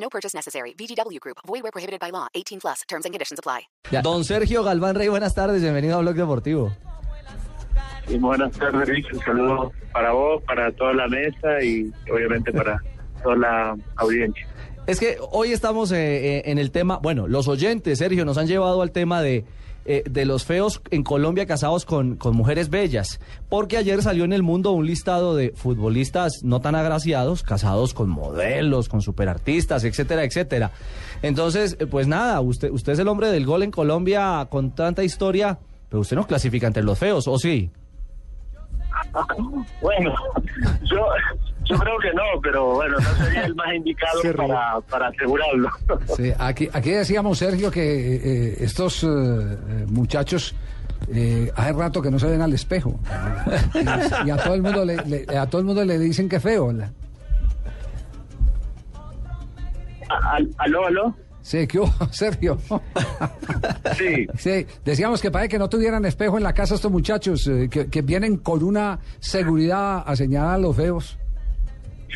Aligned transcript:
No 0.00 0.08
purchase 0.08 0.34
necessary. 0.34 0.74
VGW 0.74 1.20
Group. 1.20 1.38
Void 1.46 1.62
where 1.62 1.72
prohibited 1.72 2.00
by 2.00 2.10
law. 2.10 2.28
18 2.34 2.60
plus. 2.60 2.82
Terms 2.88 3.04
and 3.04 3.12
conditions 3.12 3.38
apply. 3.38 3.68
Don 4.02 4.24
Sergio 4.24 4.62
Galván 4.64 4.94
Rey, 4.94 5.08
buenas 5.08 5.34
tardes. 5.34 5.62
Bienvenido 5.62 5.96
a 5.96 6.00
Blog 6.00 6.14
Deportivo. 6.14 6.72
Y 8.08 8.16
buenas 8.16 8.52
tardes, 8.52 8.88
Rich. 8.88 9.12
Un 9.12 9.20
saludo 9.20 9.72
para 9.92 10.12
vos, 10.12 10.42
para 10.44 10.72
toda 10.72 10.94
la 10.94 11.08
mesa 11.08 11.62
y 11.62 11.92
obviamente 12.10 12.52
para 12.52 12.82
toda 13.22 13.36
la 13.36 13.76
audiencia. 13.96 14.46
Es 14.86 14.98
que 14.98 15.18
hoy 15.32 15.52
estamos 15.52 15.92
eh, 15.92 16.38
eh, 16.38 16.42
en 16.46 16.58
el 16.58 16.70
tema, 16.70 16.96
bueno, 16.96 17.28
los 17.28 17.46
oyentes, 17.46 17.98
Sergio, 17.98 18.24
nos 18.24 18.38
han 18.38 18.46
llevado 18.46 18.80
al 18.80 18.90
tema 18.90 19.20
de, 19.20 19.44
eh, 19.90 20.04
de 20.04 20.26
los 20.26 20.44
feos 20.44 20.82
en 20.90 21.02
Colombia 21.02 21.46
casados 21.46 21.86
con, 21.86 22.16
con 22.16 22.36
mujeres 22.36 22.68
bellas, 22.68 23.20
porque 23.48 23.78
ayer 23.78 24.02
salió 24.02 24.24
en 24.24 24.34
el 24.34 24.42
mundo 24.42 24.72
un 24.72 24.84
listado 24.84 25.34
de 25.34 25.54
futbolistas 25.56 26.42
no 26.42 26.60
tan 26.60 26.74
agraciados, 26.74 27.42
casados 27.42 27.94
con 27.94 28.10
modelos, 28.10 28.90
con 28.90 29.00
superartistas, 29.00 29.84
etcétera, 29.84 30.24
etcétera. 30.24 30.72
Entonces, 31.22 31.78
eh, 31.80 31.86
pues 31.86 32.06
nada, 32.06 32.38
usted, 32.42 32.70
usted 32.70 32.92
es 32.92 32.98
el 32.98 33.08
hombre 33.08 33.28
del 33.28 33.46
gol 33.46 33.62
en 33.62 33.70
Colombia 33.70 34.46
con 34.50 34.72
tanta 34.72 35.04
historia, 35.04 35.58
pero 35.88 36.02
usted 36.02 36.16
no 36.16 36.26
clasifica 36.26 36.66
entre 36.66 36.82
los 36.82 36.98
feos, 36.98 37.26
¿o 37.26 37.38
sí? 37.38 37.70
Bueno, 39.80 40.12
yo, 40.82 41.06
yo 41.68 41.76
creo 41.78 41.98
que 41.98 42.12
no, 42.14 42.22
pero 42.42 42.74
bueno, 42.74 42.96
no 42.98 43.24
sería 43.24 43.44
el 43.44 43.54
más 43.54 43.74
indicado 43.74 44.20
para, 44.36 44.80
para 44.82 45.08
asegurarlo. 45.08 45.68
Sí, 46.16 46.32
aquí, 46.38 46.68
aquí 46.72 46.90
decíamos, 46.90 47.38
Sergio, 47.38 47.70
que 47.70 48.16
eh, 48.16 48.56
estos 48.60 49.04
eh, 49.04 49.06
eh, 49.08 49.86
muchachos 49.88 50.54
eh, 51.12 51.50
hace 51.54 51.72
rato 51.72 52.02
que 52.02 52.10
no 52.10 52.18
se 52.18 52.26
ven 52.26 52.42
al 52.42 52.52
espejo. 52.52 52.98
Y, 53.74 53.78
y 54.28 54.30
a 54.30 54.36
todo 54.36 54.54
el 54.54 54.62
mundo 54.62 54.84
le, 54.84 54.96
le- 55.04 55.36
a 55.38 55.46
todo 55.46 55.60
el 55.60 55.66
mundo 55.66 55.84
le 55.84 55.98
dicen 55.98 56.28
que 56.28 56.40
feo. 56.40 56.72
la- 56.72 56.90
Al- 60.08 60.50
¿Aló, 60.58 60.86
aló? 60.86 61.14
Sí, 61.42 61.66
¿qué 61.66 61.78
hubo, 61.78 61.92
Sergio? 62.10 62.58
Sí. 63.96 64.26
Sí, 64.36 64.66
decíamos 64.84 65.20
que 65.22 65.30
parece 65.30 65.50
que 65.50 65.58
no 65.58 65.68
tuvieran 65.68 66.04
espejo 66.04 66.36
en 66.36 66.42
la 66.44 66.52
casa 66.52 66.74
estos 66.74 66.90
muchachos, 66.90 67.46
eh, 67.46 67.68
que, 67.70 67.88
que 67.88 68.02
vienen 68.02 68.36
con 68.38 68.62
una 68.62 68.98
seguridad 69.20 70.02
a 70.06 70.16
señalar 70.16 70.54
a 70.54 70.58
los 70.58 70.76
feos. 70.76 71.18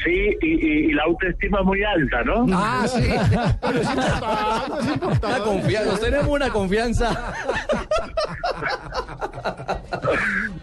Sí, 0.02 0.36
y, 0.40 0.46
y- 0.46 0.90
y 0.90 0.92
la 0.92 1.02
autoestima 1.04 1.62
muy 1.62 1.82
alta, 1.84 2.22
¿no? 2.24 2.46
Ah, 2.52 2.86
sí. 2.88 3.02
Confianza, 5.44 5.90
nos 5.90 6.00
tenemos 6.00 6.28
una 6.28 6.48
confianza. 6.50 7.34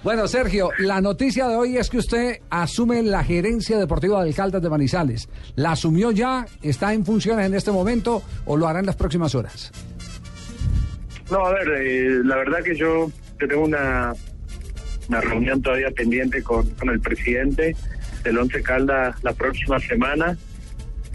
Bueno, 0.03 0.27
Sergio, 0.27 0.71
la 0.79 0.99
noticia 1.01 1.47
de 1.47 1.55
hoy 1.55 1.77
es 1.77 1.89
que 1.89 1.97
usted 1.97 2.39
asume 2.49 3.03
la 3.03 3.23
gerencia 3.23 3.77
deportiva 3.77 4.23
del 4.23 4.33
Caldas 4.33 4.61
de 4.61 4.69
Manizales. 4.69 5.29
¿La 5.55 5.71
asumió 5.73 6.11
ya? 6.11 6.45
¿Está 6.61 6.93
en 6.93 7.05
funciones 7.05 7.45
en 7.45 7.53
este 7.53 7.71
momento 7.71 8.23
o 8.45 8.57
lo 8.57 8.67
hará 8.67 8.79
en 8.79 8.85
las 8.87 8.95
próximas 8.95 9.35
horas? 9.35 9.71
No, 11.29 11.45
a 11.45 11.51
ver, 11.53 11.67
eh, 11.81 12.09
la 12.23 12.37
verdad 12.37 12.63
que 12.63 12.75
yo, 12.75 13.11
yo 13.39 13.47
tengo 13.47 13.63
una, 13.63 14.13
una 15.09 15.21
reunión 15.21 15.61
todavía 15.61 15.91
pendiente 15.91 16.41
con, 16.41 16.67
con 16.71 16.89
el 16.89 16.99
presidente 16.99 17.75
del 18.23 18.37
Once 18.37 18.61
Caldas 18.61 19.15
la 19.23 19.33
próxima 19.33 19.79
semana. 19.79 20.37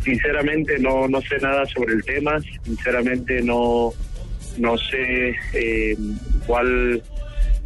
Sinceramente 0.03 0.79
no, 0.79 1.09
no 1.09 1.21
sé 1.23 1.39
nada 1.39 1.65
sobre 1.67 1.95
el 1.95 2.05
tema, 2.05 2.39
sinceramente 2.63 3.43
no, 3.43 3.93
no 4.59 4.77
sé 4.77 5.35
eh, 5.55 5.97
cuál 6.47 7.03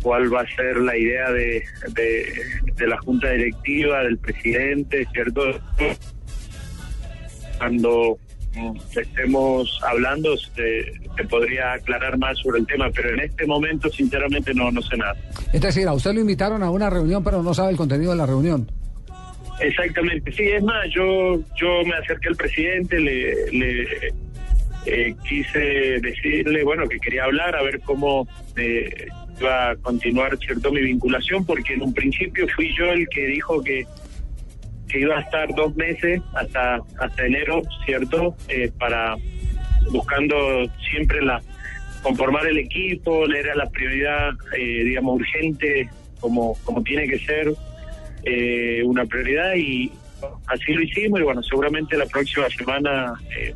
cuál 0.03 0.33
va 0.33 0.43
a 0.43 0.57
ser 0.57 0.77
la 0.79 0.97
idea 0.97 1.31
de, 1.31 1.65
de, 2.77 2.87
la 2.87 2.99
junta 2.99 3.31
directiva, 3.31 4.03
del 4.05 4.19
presidente, 4.19 5.07
¿cierto? 5.13 5.43
Cuando 7.59 8.17
mm, 8.55 8.77
estemos 8.97 9.81
hablando 9.83 10.37
se 10.37 11.25
podría 11.29 11.73
aclarar 11.73 12.17
más 12.19 12.39
sobre 12.39 12.61
el 12.61 12.67
tema, 12.67 12.91
pero 12.95 13.11
en 13.11 13.21
este 13.21 13.47
momento 13.47 13.91
sinceramente 13.91 14.55
no, 14.55 14.71
no 14.71 14.81
sé 14.83 14.97
nada. 14.97 15.17
Es 15.53 15.61
decir, 15.61 15.89
a 15.89 15.93
usted 15.93 16.13
lo 16.13 16.21
invitaron 16.21 16.63
a 16.63 16.71
una 16.71 16.89
reunión, 16.91 17.25
pero 17.25 17.43
no 17.43 17.53
sabe 17.55 17.73
el 17.73 17.77
contenido 17.77 18.13
de 18.13 18.19
la 18.19 18.27
reunión. 18.27 18.71
Exactamente, 19.61 20.31
sí, 20.33 20.45
es 20.45 20.63
más, 20.63 20.89
yo 20.91 21.41
yo 21.57 21.85
me 21.85 21.95
acerqué 21.95 22.29
al 22.29 22.37
presidente, 22.37 23.01
le, 23.01 24.13
eh, 24.87 25.15
quise 25.29 25.59
decirle, 26.01 26.63
bueno, 26.63 26.89
que 26.89 26.99
quería 26.99 27.25
hablar, 27.25 27.57
a 27.57 27.63
ver 27.63 27.81
cómo 27.81 28.29
eh, 28.57 29.09
iba 29.41 29.71
a 29.71 29.77
continuar, 29.77 30.39
¿cierto?, 30.39 30.71
mi 30.73 30.81
vinculación, 30.81 31.45
porque 31.45 31.75
en 31.75 31.83
un 31.83 31.93
principio 31.93 32.47
fui 32.55 32.75
yo 32.77 32.93
el 32.93 33.09
que 33.09 33.27
dijo 33.27 33.63
que, 33.63 33.85
que 34.89 35.01
iba 35.01 35.19
a 35.19 35.21
estar 35.21 35.53
dos 35.55 35.75
meses 35.77 36.23
hasta, 36.35 36.81
hasta 36.99 37.27
enero, 37.27 37.63
¿cierto?, 37.85 38.37
eh, 38.49 38.71
para 38.79 39.17
buscando 39.91 40.37
siempre 40.91 41.23
la 41.23 41.43
conformar 42.03 42.47
el 42.47 42.59
equipo, 42.59 43.27
era 43.27 43.55
la 43.55 43.69
prioridad, 43.69 44.31
eh, 44.57 44.85
digamos, 44.85 45.17
urgente, 45.17 45.89
como, 46.21 46.55
como 46.65 46.83
tiene 46.83 47.09
que 47.09 47.19
ser, 47.19 47.53
eh, 48.31 48.83
una 48.85 49.07
prioridad 49.07 49.55
y 49.55 49.91
así 50.47 50.73
lo 50.75 50.83
hicimos 50.83 51.21
y 51.21 51.23
bueno, 51.23 51.43
seguramente 51.43 51.97
la 51.97 52.05
próxima 52.07 52.47
semana 52.51 53.15
eh, 53.35 53.55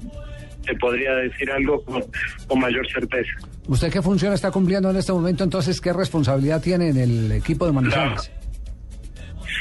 te 0.64 0.74
podría 0.76 1.14
decir 1.16 1.50
algo 1.50 1.84
con, 1.84 2.02
con 2.46 2.58
mayor 2.58 2.86
certeza. 2.90 3.30
¿Usted 3.68 3.92
qué 3.92 4.00
función 4.00 4.32
está 4.32 4.50
cumpliendo 4.50 4.90
en 4.90 4.96
este 4.96 5.12
momento? 5.12 5.44
Entonces, 5.44 5.80
¿qué 5.80 5.92
responsabilidad 5.92 6.62
tiene 6.62 6.88
en 6.88 6.96
el 6.96 7.32
equipo 7.32 7.66
de 7.66 7.72
Manizales? 7.72 8.32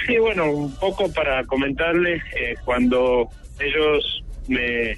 Sí, 0.08 0.18
bueno, 0.18 0.50
un 0.50 0.74
poco 0.76 1.12
para 1.12 1.44
comentarles, 1.46 2.24
eh, 2.40 2.56
cuando 2.64 3.28
ellos 3.60 4.24
me, 4.48 4.98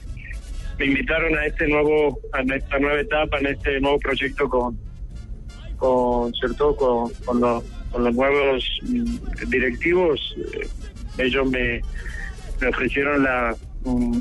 me 0.77 0.85
invitaron 0.85 1.35
a 1.37 1.45
este 1.47 1.67
nuevo, 1.67 2.19
a 2.33 2.41
esta 2.55 2.77
nueva 2.77 3.01
etapa, 3.01 3.39
en 3.39 3.47
este 3.47 3.79
nuevo 3.81 3.97
proyecto 3.97 4.47
con, 4.47 4.77
con 5.77 6.31
cierto, 6.33 6.75
con, 6.75 7.11
con 7.25 7.41
los, 7.41 7.63
con 7.93 8.03
los 8.03 8.13
nuevos 8.15 8.79
mm, 8.81 9.49
directivos, 9.49 10.35
eh, 10.55 10.67
ellos 11.19 11.49
me, 11.49 11.81
me 12.59 12.67
ofrecieron 12.67 13.23
la, 13.23 13.55
mm, 13.85 14.17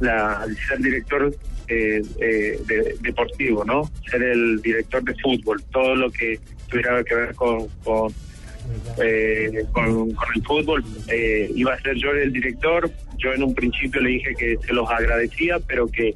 la 0.00 0.46
ser 0.68 0.78
director 0.78 1.34
eh, 1.68 2.00
eh, 2.20 2.60
de- 2.66 2.96
deportivo, 3.00 3.64
¿no? 3.64 3.90
Ser 4.08 4.22
el 4.22 4.62
director 4.62 5.02
de 5.02 5.14
fútbol, 5.16 5.62
todo 5.72 5.96
lo 5.96 6.10
que 6.12 6.38
tuviera 6.68 7.02
que 7.02 7.14
ver 7.14 7.34
con, 7.34 7.66
con 7.84 8.12
eh, 9.02 9.64
con, 9.72 10.12
con 10.12 10.28
el 10.34 10.42
fútbol. 10.44 10.84
Eh, 11.08 11.50
iba 11.54 11.74
a 11.74 11.80
ser 11.80 11.96
yo 11.96 12.10
el 12.12 12.32
director. 12.32 12.90
Yo 13.18 13.32
en 13.32 13.42
un 13.42 13.54
principio 13.54 14.00
le 14.00 14.10
dije 14.10 14.34
que 14.38 14.56
se 14.64 14.72
los 14.72 14.88
agradecía, 14.90 15.58
pero 15.60 15.86
que, 15.88 16.14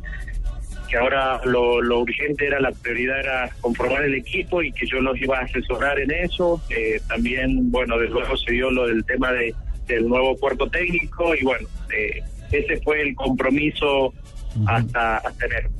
que 0.90 0.96
ahora 0.98 1.40
lo, 1.44 1.80
lo 1.80 2.00
urgente 2.00 2.46
era, 2.46 2.58
la 2.60 2.72
prioridad 2.72 3.20
era 3.20 3.50
conformar 3.60 4.02
el 4.04 4.14
equipo 4.14 4.60
y 4.62 4.72
que 4.72 4.86
yo 4.86 5.00
los 5.00 5.16
iba 5.20 5.38
a 5.38 5.42
asesorar 5.42 5.98
en 6.00 6.10
eso. 6.10 6.60
Eh, 6.68 7.00
también, 7.08 7.70
bueno, 7.70 7.96
de 7.98 8.08
luego 8.08 8.36
se 8.36 8.52
dio 8.52 8.70
lo 8.70 8.86
del 8.88 9.04
tema 9.04 9.30
de, 9.32 9.54
del 9.86 10.08
nuevo 10.08 10.36
cuerpo 10.36 10.68
técnico 10.68 11.34
y 11.34 11.44
bueno, 11.44 11.68
eh, 11.96 12.20
ese 12.50 12.80
fue 12.82 13.02
el 13.02 13.14
compromiso 13.14 14.12
hasta, 14.66 15.18
hasta 15.18 15.46
enero. 15.46 15.70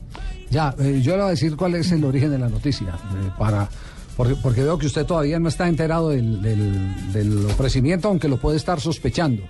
Ya, 0.49 0.75
eh, 0.81 1.01
yo 1.03 1.12
le 1.12 1.19
voy 1.19 1.27
a 1.27 1.31
decir 1.31 1.57
cuál 1.57 1.75
es 1.75 1.91
el 1.93 2.05
origen 2.05 2.31
de 2.31 2.39
la 2.39 2.49
noticia, 2.49 2.89
eh, 2.89 3.31
para 3.39 3.69
porque, 4.17 4.35
porque 4.43 4.62
veo 4.62 4.79
que 4.79 4.87
usted 4.87 5.07
todavía 5.07 5.39
no 5.39 5.49
está 5.49 5.67
enterado 5.69 6.11
del, 6.11 6.43
del- 6.43 7.12
del 7.12 7.47
ofrecimiento, 7.47 8.09
aunque 8.09 8.29
lo 8.29 8.37
puede 8.37 8.57
estar 8.59 8.79
sospechando. 8.81 9.43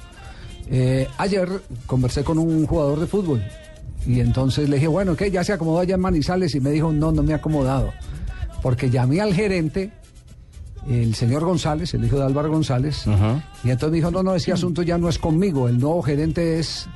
Eh, 0.71 1.07
ayer 1.19 1.49
conversé 1.87 2.23
con 2.23 2.39
un 2.39 2.65
jugador 2.67 3.01
de 3.01 3.07
fútbol 3.07 3.43
y 4.07 4.21
entonces 4.21 4.69
le 4.69 4.77
dije, 4.77 4.89
bueno, 4.89 5.17
¿qué? 5.17 5.31
Ya 5.31 5.45
se 5.45 5.53
acomodó 5.53 5.81
allá 5.81 5.95
en 5.95 6.01
Manizales 6.01 6.55
y 6.55 6.61
me 6.61 6.71
dijo, 6.71 6.93
no, 6.93 7.13
no 7.13 7.23
me 7.23 7.33
he 7.33 7.35
acomodado, 7.35 7.93
porque 8.63 8.91
llamé 8.91 9.21
al 9.21 9.35
gerente, 9.35 9.93
el 10.89 11.15
señor 11.15 11.45
González, 11.45 11.93
el 11.95 12.05
hijo 12.05 12.17
de 12.17 12.25
Álvaro 12.25 12.51
González, 12.51 13.05
y 13.63 13.71
entonces 13.71 13.91
me 13.91 13.97
dijo, 13.97 14.11
no, 14.11 14.23
no, 14.23 14.35
ese 14.35 14.53
asunto 14.53 14.83
ya 14.83 14.99
no 14.99 15.09
es 15.09 15.19
conmigo, 15.19 15.69
el 15.69 15.79
nuevo 15.79 16.03
gerente 16.03 16.59
es 16.59 16.89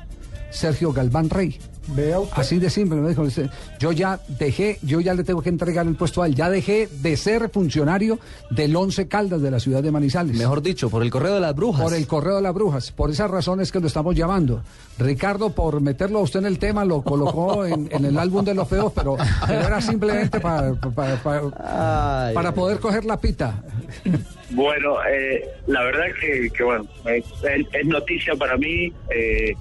Sergio 0.49 0.91
Galván 0.91 1.29
Rey. 1.29 1.59
Vea 1.87 2.19
usted. 2.19 2.37
Así 2.39 2.59
de 2.59 2.69
simple, 2.69 2.97
me 2.99 3.09
dijo, 3.09 3.21
"Usted, 3.21 3.49
yo 3.79 3.91
ya 3.91 4.19
dejé, 4.39 4.79
yo 4.81 4.99
ya 5.01 5.13
le 5.13 5.23
tengo 5.23 5.41
que 5.41 5.49
entregar 5.49 5.85
el 5.85 5.95
puesto 5.95 6.21
a 6.23 6.27
él, 6.27 6.35
ya 6.35 6.49
dejé 6.49 6.87
de 7.01 7.15
ser 7.17 7.49
funcionario 7.49 8.19
del 8.49 8.75
Once 8.75 9.07
Caldas 9.07 9.41
de 9.41 9.51
la 9.51 9.59
ciudad 9.59 9.83
de 9.83 9.91
Manizales. 9.91 10.37
Mejor 10.37 10.61
dicho, 10.61 10.89
por 10.89 11.03
el 11.03 11.11
correo 11.11 11.35
de 11.35 11.39
las 11.41 11.55
brujas. 11.55 11.83
Por 11.83 11.93
el 11.93 12.07
correo 12.07 12.35
de 12.37 12.41
las 12.41 12.53
brujas. 12.53 12.91
Por 12.91 13.11
esas 13.11 13.29
razones 13.29 13.71
que 13.71 13.79
lo 13.79 13.87
estamos 13.87 14.15
llamando. 14.15 14.61
Ricardo, 14.97 15.49
por 15.51 15.81
meterlo 15.81 16.19
a 16.19 16.21
usted 16.21 16.39
en 16.39 16.45
el 16.45 16.57
tema, 16.59 16.85
lo 16.85 17.01
colocó 17.01 17.65
en, 17.65 17.87
en 17.91 18.05
el 18.05 18.17
álbum 18.17 18.43
de 18.45 18.53
los 18.55 18.67
feos, 18.67 18.91
pero, 18.95 19.17
pero 19.45 19.59
era 19.67 19.81
simplemente 19.81 20.39
para, 20.39 20.73
para, 20.73 21.15
para- 21.21 22.27
Ay, 22.27 22.33
para 22.33 22.53
poder 22.53 22.79
coger 22.79 23.05
la 23.05 23.17
pita. 23.19 23.61
Bueno, 24.51 24.95
eh, 25.09 25.43
la 25.67 25.83
verdad 25.83 26.05
que, 26.19 26.49
que 26.49 26.63
bueno, 26.63 26.85
es, 27.05 27.25
es- 27.43 27.67
es 27.73 27.85
noticia 27.85 28.35
para 28.35 28.57
mí. 28.57 28.91
eh, 29.09 29.53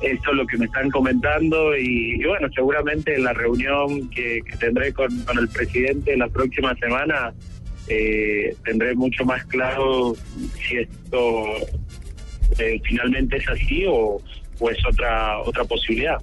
esto 0.00 0.30
es 0.30 0.36
lo 0.36 0.46
que 0.46 0.56
me 0.58 0.66
están 0.66 0.90
comentando 0.90 1.76
y, 1.76 2.14
y 2.20 2.24
bueno, 2.24 2.48
seguramente 2.54 3.14
en 3.14 3.24
la 3.24 3.32
reunión 3.32 4.08
que, 4.10 4.40
que 4.48 4.56
tendré 4.56 4.92
con, 4.92 5.08
con 5.24 5.38
el 5.38 5.48
presidente 5.48 6.16
la 6.16 6.28
próxima 6.28 6.74
semana 6.76 7.34
eh, 7.88 8.56
tendré 8.64 8.94
mucho 8.94 9.24
más 9.24 9.44
claro 9.46 10.14
si 10.58 10.76
esto 10.78 11.44
eh, 12.58 12.80
finalmente 12.84 13.36
es 13.36 13.48
así 13.48 13.84
o, 13.86 14.20
o 14.58 14.70
es 14.70 14.78
otra 14.86 15.38
otra 15.40 15.64
posibilidad. 15.64 16.18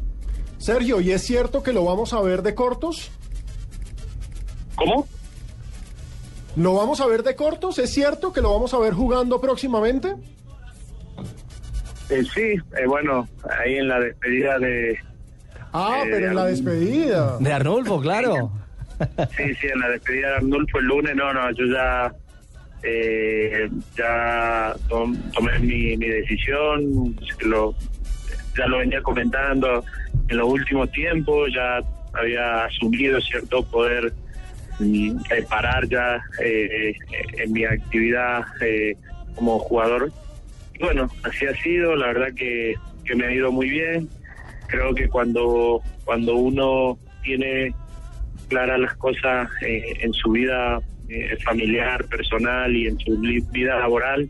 Sergio, 0.58 1.02
¿y 1.02 1.12
es 1.12 1.22
cierto 1.24 1.62
que 1.62 1.72
lo 1.74 1.86
vamos 1.86 2.14
a 2.14 2.22
ver 2.22 2.42
de 2.42 2.56
cortos? 2.56 3.12
¿Cómo? 4.76 5.08
¿Lo 6.56 6.74
vamos 6.74 7.02
a 7.02 7.06
ver 7.06 7.22
de 7.22 7.36
cortos? 7.36 7.78
¿Es 7.78 7.94
cierto 7.94 8.34
que 8.34 8.42
lo 8.42 8.52
vamos 8.52 8.74
a 8.74 8.80
ver 8.80 8.94
jugando 8.94 9.40
próximamente? 9.40 10.16
Eh, 12.10 12.24
sí, 12.34 12.42
eh, 12.78 12.86
bueno, 12.88 13.28
ahí 13.60 13.76
en 13.78 13.88
la 13.88 14.00
despedida 14.00 14.60
de, 14.60 14.98
Ah, 15.74 16.02
Eh, 16.06 16.10
pero 16.12 16.28
en 16.30 16.36
la 16.36 16.46
despedida. 16.46 17.38
De 17.40 17.54
Arnulfo, 17.54 18.00
claro. 18.02 18.52
Sí, 19.38 19.54
sí, 19.62 19.68
en 19.68 19.80
la 19.80 19.90
despedida 19.90 20.30
de 20.30 20.36
Arnulfo 20.38 20.80
el 20.80 20.86
lunes, 20.86 21.16
no, 21.16 21.32
no, 21.34 21.52
yo 21.52 21.66
ya 21.66 22.12
eh, 22.84 23.70
ya 23.96 24.74
tom- 24.88 25.18
tomé 25.34 25.60
mi, 25.60 25.98
mi 25.98 26.08
decisión, 26.08 27.16
lo, 27.46 27.76
ya 28.58 28.66
lo 28.68 28.78
venía 28.80 29.02
comentando 29.02 29.84
en 30.30 30.38
los 30.38 30.48
últimos 30.48 30.90
tiempos, 30.92 31.50
ya 31.54 31.80
había 32.14 32.66
asumido 32.66 33.20
cierto 33.22 33.64
poder 33.66 34.14
mm, 34.80 35.18
eh, 35.32 35.46
parar 35.50 35.88
ya 35.90 36.20
eh, 36.44 36.94
en 37.38 37.52
mi 37.52 37.66
actividad 37.66 38.42
eh, 38.62 38.96
como 39.36 39.60
jugador. 39.60 40.12
Bueno, 40.80 41.10
así 41.24 41.46
ha 41.46 41.56
sido, 41.62 41.96
la 41.96 42.08
verdad 42.08 42.34
que, 42.36 42.76
que 43.04 43.16
me 43.16 43.26
ha 43.26 43.32
ido 43.32 43.52
muy 43.52 43.70
bien. 43.70 44.10
Creo 44.68 44.94
que 44.94 45.08
cuando, 45.08 45.82
cuando 46.06 46.36
uno 46.36 47.00
tiene 47.24 47.74
claras 48.48 48.80
las 48.80 48.96
cosas 48.96 49.50
eh, 49.62 49.94
en 50.02 50.14
su 50.14 50.32
vida 50.32 50.80
eh, 51.10 51.38
familiar, 51.44 52.06
personal 52.06 52.76
y 52.76 52.88
en 52.88 53.00
su 53.00 53.18
vida 53.52 53.80
laboral, 53.80 54.30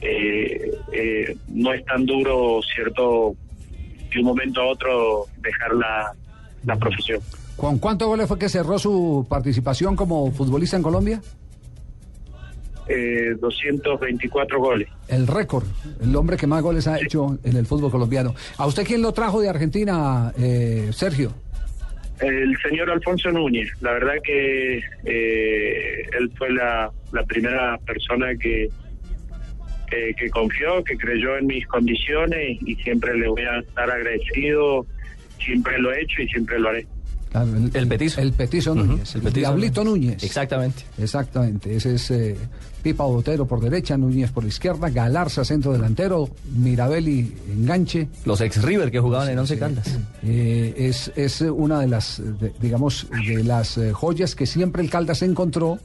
eh, 0.00 1.36
no 1.48 1.72
es 1.72 1.84
tan 1.84 2.06
duro, 2.06 2.60
¿cierto?, 2.74 3.34
de 4.12 4.20
un 4.20 4.26
momento 4.26 4.60
a 4.60 4.66
otro 4.66 5.26
dejar 5.38 5.74
la, 5.74 6.12
la 6.64 6.76
profesión. 6.76 7.20
¿Con 7.56 7.78
cuántos 7.78 8.08
goles 8.08 8.28
fue 8.28 8.38
que 8.38 8.48
cerró 8.48 8.78
su 8.78 9.26
participación 9.28 9.96
como 9.96 10.30
futbolista 10.32 10.76
en 10.76 10.82
Colombia? 10.82 11.20
Eh, 12.86 13.34
224 13.40 14.60
goles. 14.60 14.88
El 15.08 15.26
récord, 15.26 15.64
el 16.02 16.14
hombre 16.16 16.36
que 16.36 16.46
más 16.46 16.62
goles 16.62 16.86
ha 16.86 17.00
hecho 17.00 17.38
en 17.42 17.56
el 17.56 17.64
fútbol 17.64 17.90
colombiano. 17.90 18.34
¿A 18.58 18.66
usted 18.66 18.84
quién 18.86 19.00
lo 19.00 19.12
trajo 19.12 19.40
de 19.40 19.48
Argentina, 19.48 20.32
eh, 20.38 20.90
Sergio? 20.92 21.32
El 22.20 22.56
señor 22.62 22.90
Alfonso 22.90 23.30
Núñez, 23.32 23.70
la 23.80 23.92
verdad 23.92 24.14
que 24.22 24.78
eh, 25.04 26.02
él 26.18 26.30
fue 26.36 26.52
la, 26.52 26.90
la 27.12 27.24
primera 27.24 27.78
persona 27.78 28.34
que, 28.36 28.68
que, 29.90 30.14
que 30.14 30.30
confió, 30.30 30.84
que 30.84 30.96
creyó 30.96 31.36
en 31.38 31.46
mis 31.46 31.66
condiciones 31.66 32.58
y 32.62 32.76
siempre 32.76 33.16
le 33.16 33.28
voy 33.28 33.42
a 33.42 33.60
estar 33.60 33.90
agradecido, 33.90 34.86
siempre 35.38 35.78
lo 35.78 35.92
he 35.92 36.02
hecho 36.02 36.22
y 36.22 36.28
siempre 36.28 36.58
lo 36.58 36.68
haré. 36.68 36.86
Claro, 37.34 37.50
El 37.74 37.88
petizo. 37.88 38.20
El 38.20 38.32
petizo 38.32 38.76
Núñez. 38.76 39.12
el 39.16 39.22
petizo 39.22 39.40
Diablito 39.40 39.82
Núñez. 39.82 40.22
Exactamente. 40.22 40.84
Exactamente. 40.98 41.74
Ese 41.74 41.96
es 41.96 42.08
eh, 42.12 42.36
Pipa 42.80 43.02
Botero 43.04 43.44
por 43.44 43.60
derecha, 43.60 43.96
Núñez 43.96 44.30
por 44.30 44.44
izquierda, 44.44 44.88
Galarza 44.88 45.44
centro 45.44 45.72
delantero, 45.72 46.28
Mirabelli 46.56 47.34
enganche. 47.52 48.06
Los 48.24 48.40
ex 48.40 48.62
River 48.62 48.92
que 48.92 49.00
jugaban 49.00 49.28
en 49.30 49.38
Once 49.40 49.58
Caldas. 49.58 49.98
Eh, 50.22 50.74
es, 50.78 51.10
es 51.16 51.40
una 51.40 51.80
de 51.80 51.88
las, 51.88 52.22
de- 52.38 52.52
digamos, 52.60 53.08
de 53.26 53.42
las 53.42 53.78
eh, 53.78 53.92
joyas 53.92 54.36
que 54.36 54.46
siempre 54.46 54.80
el 54.82 54.88
Caldas 54.90 55.22
encontró 55.22 55.80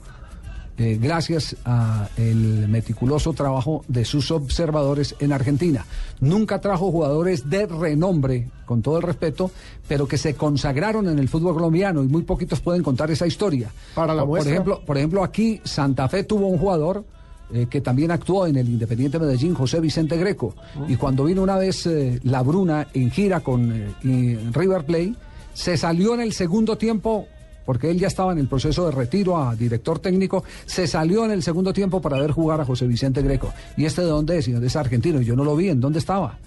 eh, 0.79 0.97
gracias 0.99 1.55
a 1.65 2.09
el 2.17 2.67
meticuloso 2.67 3.33
trabajo 3.33 3.83
de 3.87 4.05
sus 4.05 4.31
observadores 4.31 5.15
en 5.19 5.33
Argentina. 5.33 5.85
Nunca 6.19 6.59
trajo 6.59 6.91
jugadores 6.91 7.49
de 7.49 7.67
renombre, 7.67 8.49
con 8.65 8.81
todo 8.81 8.97
el 8.97 9.03
respeto, 9.03 9.51
pero 9.87 10.07
que 10.07 10.17
se 10.17 10.35
consagraron 10.35 11.07
en 11.07 11.19
el 11.19 11.29
fútbol 11.29 11.53
colombiano 11.53 12.01
y 12.01 12.07
muy 12.07 12.23
poquitos 12.23 12.61
pueden 12.61 12.81
contar 12.81 13.11
esa 13.11 13.27
historia. 13.27 13.69
Para 13.93 14.13
la 14.13 14.25
por, 14.25 14.39
por 14.39 14.47
ejemplo, 14.47 14.81
por 14.85 14.97
ejemplo, 14.97 15.23
aquí 15.23 15.61
Santa 15.63 16.07
Fe 16.07 16.23
tuvo 16.23 16.47
un 16.47 16.57
jugador 16.57 17.03
eh, 17.51 17.65
que 17.67 17.81
también 17.81 18.11
actuó 18.11 18.45
en 18.45 18.57
el 18.57 18.69
Independiente 18.69 19.17
Medellín, 19.17 19.55
José 19.55 19.79
Vicente 19.79 20.15
Greco. 20.17 20.53
Y 20.87 20.97
cuando 20.97 21.23
vino 21.23 21.41
una 21.41 21.57
vez 21.57 21.87
eh, 21.87 22.19
la 22.23 22.43
Bruna 22.43 22.87
en 22.93 23.09
gira 23.09 23.39
con 23.39 23.71
eh, 23.71 24.39
River 24.53 24.85
Play, 24.85 25.15
se 25.53 25.75
salió 25.75 26.13
en 26.13 26.21
el 26.21 26.33
segundo 26.33 26.77
tiempo, 26.77 27.27
porque 27.69 27.91
él 27.91 27.99
ya 27.99 28.07
estaba 28.07 28.31
en 28.31 28.39
el 28.39 28.47
proceso 28.47 28.87
de 28.87 28.91
retiro 28.93 29.37
a 29.37 29.55
director 29.55 29.99
técnico, 29.99 30.43
se 30.65 30.87
salió 30.87 31.23
en 31.23 31.29
el 31.29 31.43
segundo 31.43 31.71
tiempo 31.71 32.01
para 32.01 32.19
ver 32.19 32.31
jugar 32.31 32.59
a 32.59 32.65
José 32.65 32.87
Vicente 32.87 33.21
Greco. 33.21 33.53
¿Y 33.77 33.85
este 33.85 34.01
de 34.01 34.07
dónde 34.07 34.39
es? 34.39 34.47
¿Y 34.47 34.53
dónde 34.53 34.65
es 34.65 34.75
argentino? 34.75 35.21
Yo 35.21 35.35
no 35.35 35.43
lo 35.43 35.55
vi, 35.55 35.69
¿en 35.69 35.79
dónde 35.79 35.99
estaba? 35.99 36.39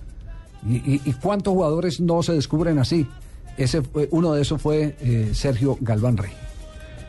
¿Y, 0.68 0.98
cuántos 1.22 1.54
jugadores 1.54 2.00
no 2.00 2.24
se 2.24 2.32
descubren 2.32 2.80
así? 2.80 3.06
Ese, 3.56 3.82
uno 4.10 4.32
de 4.34 4.42
esos 4.42 4.60
fue 4.60 4.96
eh, 5.00 5.30
Sergio 5.32 5.78
Galván 5.80 6.16
Rey. 6.16 6.32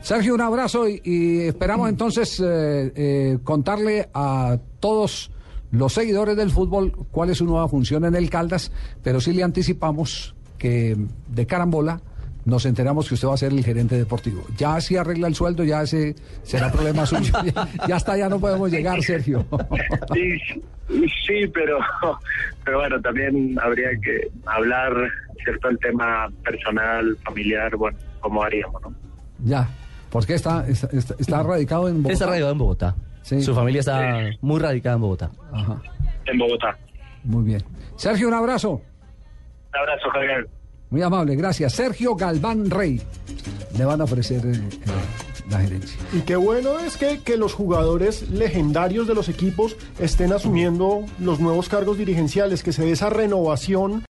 Sergio, 0.03 0.35
un 0.35 0.41
abrazo 0.41 0.87
y, 0.87 1.01
y 1.03 1.39
esperamos 1.47 1.89
entonces 1.89 2.39
eh, 2.39 2.93
eh, 2.95 3.39
contarle 3.43 4.09
a 4.13 4.59
todos 4.79 5.31
los 5.71 5.91
seguidores 5.91 6.37
del 6.37 6.51
fútbol 6.51 7.07
cuál 7.09 7.31
es 7.31 7.39
su 7.39 7.45
nueva 7.45 7.67
función 7.67 8.05
en 8.05 8.13
el 8.13 8.29
Caldas, 8.29 8.71
pero 9.01 9.19
sí 9.19 9.33
le 9.33 9.41
anticipamos 9.41 10.35
que 10.59 10.95
de 11.29 11.47
carambola 11.47 11.99
nos 12.45 12.65
enteramos 12.65 13.07
que 13.07 13.13
usted 13.15 13.27
va 13.27 13.33
a 13.35 13.37
ser 13.37 13.51
el 13.53 13.63
gerente 13.63 13.95
deportivo. 13.97 14.43
Ya 14.57 14.79
si 14.81 14.97
arregla 14.97 15.27
el 15.27 15.35
sueldo, 15.35 15.63
ya 15.63 15.81
ese 15.83 16.15
será 16.43 16.71
problema 16.71 17.05
suyo. 17.05 17.31
Ya, 17.45 17.67
ya 17.87 17.95
está, 17.97 18.17
ya 18.17 18.29
no 18.29 18.39
podemos 18.39 18.69
llegar, 18.71 19.01
Sergio. 19.01 19.45
Sí, 20.13 20.37
sí, 21.25 21.47
pero, 21.53 21.77
pero 22.65 22.79
bueno, 22.79 23.01
también 23.01 23.57
habría 23.61 23.89
que 24.01 24.29
hablar, 24.45 24.93
¿cierto?, 25.43 25.69
el 25.69 25.79
tema 25.79 26.29
personal, 26.43 27.17
familiar, 27.23 27.75
bueno, 27.77 27.97
como 28.19 28.43
haríamos, 28.43 28.81
¿no? 28.81 28.93
ya, 29.45 29.67
porque 30.09 30.35
está, 30.35 30.67
está, 30.67 30.87
está- 30.95 31.15
está 31.19 31.43
radicado 31.43 31.87
en 31.89 31.95
Bogotá. 32.03 32.13
Está 32.13 32.25
radicado 32.27 32.51
en 32.51 32.57
Bogotá. 32.57 32.95
Sí. 33.23 33.41
Su 33.41 33.55
familia 33.55 33.79
está 33.79 34.29
muy 34.41 34.59
radicada 34.59 34.95
en 34.95 35.01
Bogotá. 35.01 35.31
Ajá, 35.53 35.81
En 36.25 36.37
Bogotá. 36.37 36.77
muy 37.23 37.43
bien. 37.45 37.63
Sergio, 37.95 38.27
un 38.27 38.33
abrazo. 38.33 38.71
Un 38.73 39.79
abrazo, 39.79 40.09
Javier. 40.11 40.47
Muy 40.93 41.01
amable, 41.01 41.35
gracias. 41.35 41.73
Sergio 41.73 42.15
Galván 42.15 42.69
Rey. 42.69 43.01
Le 43.75 43.83
van 43.83 43.99
a 44.01 44.03
ofrecer 44.03 44.45
eh, 44.45 44.51
eh, 44.51 45.49
la 45.49 45.57
gerencia. 45.59 45.97
Y 46.13 46.19
qué 46.19 46.35
bueno 46.35 46.77
es 46.77 46.97
que, 46.97 47.21
que 47.21 47.35
los 47.35 47.51
jugadores 47.55 48.29
legendarios 48.29 49.07
de 49.07 49.15
los 49.15 49.27
equipos 49.27 49.75
estén 49.99 50.31
asumiendo 50.33 51.03
los 51.19 51.39
nuevos 51.39 51.67
cargos 51.67 51.97
dirigenciales, 51.97 52.61
que 52.61 52.73
se 52.73 52.85
dé 52.85 52.91
esa 52.91 53.09
renovación 53.09 54.01